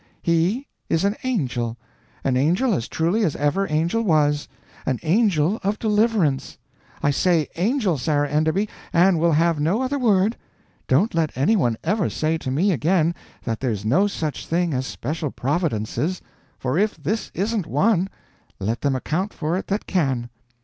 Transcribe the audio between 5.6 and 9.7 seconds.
of deliverance. I say angel, Sarah Enderby, and will have